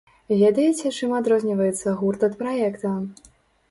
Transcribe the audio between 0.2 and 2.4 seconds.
Ведаеце, чым адрозніваецца гурт